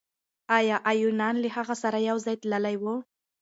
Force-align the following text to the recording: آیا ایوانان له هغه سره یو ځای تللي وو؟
آیا 0.57 0.77
ایوانان 0.91 1.35
له 1.43 1.49
هغه 1.57 1.75
سره 1.83 1.97
یو 2.09 2.17
ځای 2.25 2.35
تللي 2.43 2.75
وو؟ 2.81 2.95